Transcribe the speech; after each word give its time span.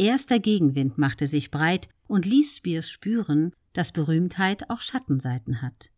Erster 0.00 0.38
Gegenwind 0.38 0.96
machte 0.96 1.26
sich 1.26 1.50
breit 1.50 1.86
und 2.08 2.24
ließ 2.24 2.56
Spears 2.56 2.88
spüren, 2.88 3.52
dass 3.74 3.92
Berühmtheit 3.92 4.70
auch 4.70 4.80
Schattenseiten 4.80 5.60
hat. 5.60 5.90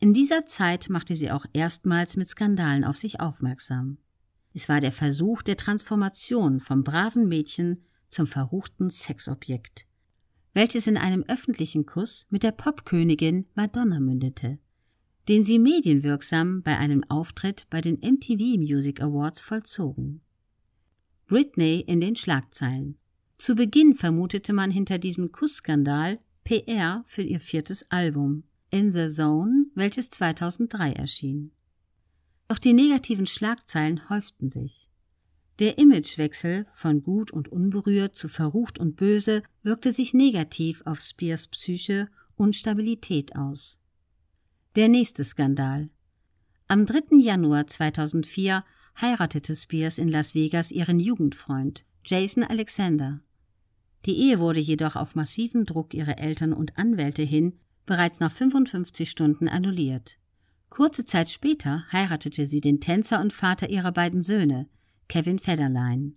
In 0.00 0.12
dieser 0.12 0.46
Zeit 0.46 0.88
machte 0.90 1.14
sie 1.14 1.30
auch 1.30 1.46
erstmals 1.52 2.16
mit 2.16 2.28
Skandalen 2.28 2.82
auf 2.82 2.96
sich 2.96 3.20
aufmerksam. 3.20 3.98
Es 4.52 4.68
war 4.68 4.80
der 4.80 4.90
Versuch 4.90 5.42
der 5.42 5.56
Transformation 5.56 6.58
vom 6.58 6.82
braven 6.82 7.28
Mädchen 7.28 7.84
zum 8.08 8.26
verruchten 8.26 8.90
Sexobjekt, 8.90 9.86
welches 10.52 10.88
in 10.88 10.96
einem 10.96 11.22
öffentlichen 11.28 11.86
Kuss 11.86 12.26
mit 12.30 12.42
der 12.42 12.50
Popkönigin 12.50 13.46
Madonna 13.54 14.00
mündete, 14.00 14.58
den 15.28 15.44
sie 15.44 15.60
medienwirksam 15.60 16.62
bei 16.62 16.76
einem 16.76 17.04
Auftritt 17.04 17.68
bei 17.70 17.80
den 17.80 17.94
MTV 18.00 18.58
Music 18.58 19.00
Awards 19.00 19.40
vollzogen. 19.40 20.20
Britney 21.28 21.78
in 21.86 22.00
den 22.00 22.16
Schlagzeilen. 22.16 22.96
Zu 23.40 23.54
Beginn 23.54 23.94
vermutete 23.94 24.52
man 24.52 24.70
hinter 24.70 24.98
diesem 24.98 25.32
Kussskandal 25.32 26.18
PR 26.44 27.02
für 27.06 27.22
ihr 27.22 27.40
viertes 27.40 27.90
Album 27.90 28.44
In 28.70 28.92
the 28.92 29.08
Zone, 29.08 29.64
welches 29.74 30.10
2003 30.10 30.92
erschien. 30.92 31.50
Doch 32.48 32.58
die 32.58 32.74
negativen 32.74 33.26
Schlagzeilen 33.26 34.10
häuften 34.10 34.50
sich. 34.50 34.90
Der 35.58 35.78
Imagewechsel 35.78 36.66
von 36.74 37.00
gut 37.00 37.30
und 37.30 37.48
unberührt 37.48 38.14
zu 38.14 38.28
verrucht 38.28 38.78
und 38.78 38.96
böse 38.96 39.42
wirkte 39.62 39.90
sich 39.90 40.12
negativ 40.12 40.82
auf 40.84 41.00
Spears 41.00 41.48
Psyche 41.48 42.10
und 42.36 42.56
Stabilität 42.56 43.36
aus. 43.36 43.78
Der 44.76 44.90
nächste 44.90 45.24
Skandal. 45.24 45.88
Am 46.68 46.84
3. 46.84 47.16
Januar 47.16 47.66
2004 47.66 48.66
heiratete 49.00 49.56
Spears 49.56 49.96
in 49.96 50.08
Las 50.08 50.34
Vegas 50.34 50.70
ihren 50.70 51.00
Jugendfreund 51.00 51.86
Jason 52.04 52.44
Alexander. 52.44 53.22
Die 54.06 54.16
Ehe 54.16 54.38
wurde 54.38 54.60
jedoch 54.60 54.96
auf 54.96 55.14
massiven 55.14 55.66
Druck 55.66 55.94
ihrer 55.94 56.18
Eltern 56.18 56.52
und 56.52 56.78
Anwälte 56.78 57.22
hin 57.22 57.54
bereits 57.86 58.20
nach 58.20 58.32
55 58.32 59.10
Stunden 59.10 59.48
annulliert. 59.48 60.18
Kurze 60.70 61.04
Zeit 61.04 61.28
später 61.28 61.84
heiratete 61.92 62.46
sie 62.46 62.60
den 62.60 62.80
Tänzer 62.80 63.20
und 63.20 63.32
Vater 63.32 63.68
ihrer 63.68 63.92
beiden 63.92 64.22
Söhne, 64.22 64.68
Kevin 65.08 65.38
Federline. 65.38 66.12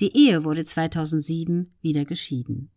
Die 0.00 0.16
Ehe 0.16 0.44
wurde 0.44 0.64
2007 0.64 1.68
wieder 1.80 2.04
geschieden. 2.04 2.70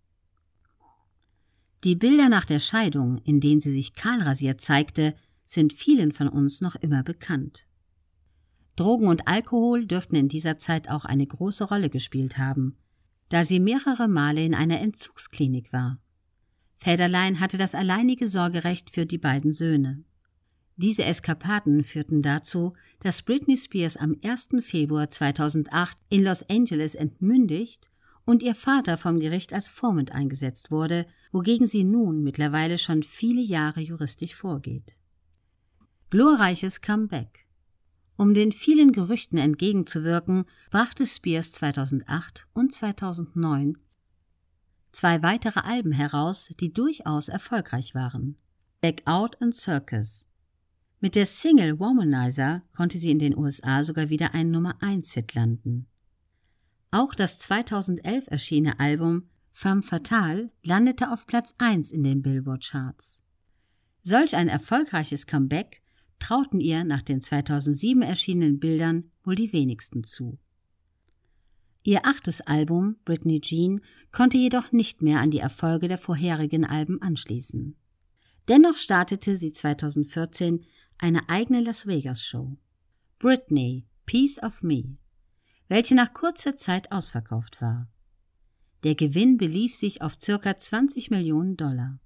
Die 1.83 1.95
Bilder 1.95 2.27
nach 2.27 2.45
der 2.45 2.59
Scheidung, 2.59 3.19
in 3.23 3.39
denen 3.39 3.61
sie 3.61 3.71
sich 3.71 3.93
kahlrasiert 3.93 4.61
zeigte, 4.61 5.15
sind 5.45 5.73
vielen 5.73 6.11
von 6.11 6.27
uns 6.27 6.59
noch 6.59 6.75
immer 6.75 7.03
bekannt. 7.03 7.67
Drogen 8.75 9.07
und 9.07 9.27
Alkohol 9.27 9.85
dürften 9.85 10.15
in 10.15 10.27
dieser 10.27 10.57
Zeit 10.57 10.89
auch 10.89 11.05
eine 11.05 11.25
große 11.25 11.63
Rolle 11.63 11.89
gespielt 11.89 12.37
haben, 12.37 12.77
da 13.30 13.44
sie 13.44 13.59
mehrere 13.59 14.08
Male 14.08 14.44
in 14.44 14.53
einer 14.53 14.80
Entzugsklinik 14.80 15.73
war. 15.73 16.00
Federlein 16.78 17.39
hatte 17.39 17.58
das 17.58 17.75
alleinige 17.75 18.28
Sorgerecht 18.28 18.89
für 18.92 19.06
die 19.06 19.17
beiden 19.17 19.53
Söhne. 19.53 20.03
Diese 20.75 21.03
Eskapaden 21.03 21.83
führten 21.83 22.22
dazu, 22.22 22.73
dass 23.00 23.23
Britney 23.23 23.58
Spears 23.58 23.98
am 23.98 24.16
1. 24.23 24.50
Februar 24.61 25.09
2008 25.09 25.98
in 26.09 26.23
Los 26.23 26.48
Angeles 26.50 26.94
entmündigt 26.94 27.89
und 28.25 28.44
ihr 28.44 28.53
Vater 28.53 28.98
vom 28.98 29.20
Gericht 29.20 29.53
als 29.53 29.70
Vormund 29.70 30.11
eingesetzt 30.11 30.70
wurde, 30.70 31.08
wogegen 31.31 31.66
sie 31.66 31.83
nun 31.83 32.22
mittlerweile 32.22 32.78
schon 32.78 33.02
viele 33.02 33.42
Jahre 33.42 33.81
juristisch 33.81 34.36
vorgeht. 34.36 34.95
Glorreiches 36.11 36.81
Comeback 36.81 37.46
Um 38.17 38.33
den 38.33 38.51
vielen 38.51 38.91
Gerüchten 38.91 39.37
entgegenzuwirken, 39.37 40.45
brachte 40.69 41.07
Spears 41.07 41.51
2008 41.53 42.47
und 42.53 42.73
2009 42.73 43.77
zwei 44.91 45.21
weitere 45.21 45.59
Alben 45.59 45.91
heraus, 45.91 46.49
die 46.59 46.73
durchaus 46.73 47.29
erfolgreich 47.29 47.93
waren. 47.93 48.37
Back 48.81 49.03
Out 49.05 49.41
and 49.41 49.55
Circus 49.55 50.27
mit 50.99 51.14
der 51.14 51.27
Single 51.27 51.80
Womanizer 51.80 52.64
konnte 52.75 52.97
sie 52.97 53.11
in 53.11 53.19
den 53.19 53.37
USA 53.37 53.83
sogar 53.83 54.09
wieder 54.09 54.33
einen 54.33 54.49
Nummer 54.49 54.81
1 54.81 55.13
Hit 55.13 55.36
landen. 55.36 55.86
Auch 56.89 57.13
das 57.13 57.37
2011 57.37 58.25
erschienene 58.27 58.80
Album 58.80 59.30
Femme 59.52 59.83
Fatale 59.83 60.52
landete 60.63 61.11
auf 61.11 61.27
Platz 61.27 61.53
1 61.59 61.92
in 61.92 62.03
den 62.03 62.23
Billboard 62.23 62.63
Charts. 62.63 63.21
Solch 64.02 64.36
ein 64.36 64.47
erfolgreiches 64.47 65.27
Comeback 65.27 65.83
trauten 66.20 66.60
ihr 66.60 66.83
nach 66.83 67.02
den 67.02 67.22
2007 67.22 68.02
erschienenen 68.02 68.60
Bildern 68.60 69.11
wohl 69.23 69.36
die 69.36 69.54
wenigsten 69.54 70.04
zu. 70.04 70.38
Ihr 71.83 72.05
achtes 72.05 72.42
Album, 72.42 72.98
Britney 73.05 73.39
Jean, 73.39 73.82
konnte 74.11 74.38
jedoch 74.38 74.72
nicht 74.72 75.02
mehr 75.02 75.22
an 75.22 75.32
die 75.32 75.39
Erfolge 75.39 75.88
der 75.88 75.98
vorherigen 75.98 76.66
Alben 76.66 77.02
anschließen. 77.02 77.78
Dennoch 78.48 78.78
startete 78.78 79.38
sie 79.38 79.54
2014 79.54 80.66
eine 80.98 81.30
eigene 81.30 81.61
Las 81.61 81.88
Vegas 81.88 82.23
Show. 82.23 82.58
Britney, 83.20 83.86
Piece 84.05 84.42
of 84.44 84.64
Me, 84.64 84.98
welche 85.67 85.95
nach 85.95 86.14
kurzer 86.14 86.58
Zeit 86.58 86.92
ausverkauft 86.92 87.61
war. 87.61 87.88
Der 88.84 88.95
Gewinn 88.95 89.38
belief 89.38 89.76
sich 89.76 90.02
auf 90.02 90.17
circa 90.22 90.55
20 90.55 91.10
Millionen 91.10 91.58
Dollar. 91.58 91.99